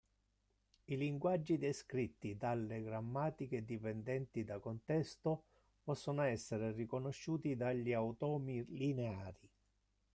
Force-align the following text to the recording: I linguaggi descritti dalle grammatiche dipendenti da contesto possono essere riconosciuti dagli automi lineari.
I 0.87 0.95
linguaggi 0.97 1.59
descritti 1.59 2.35
dalle 2.35 2.81
grammatiche 2.81 3.63
dipendenti 3.63 4.43
da 4.43 4.57
contesto 4.57 5.43
possono 5.83 6.23
essere 6.23 6.71
riconosciuti 6.71 7.55
dagli 7.55 7.93
automi 7.93 8.65
lineari. 8.69 9.47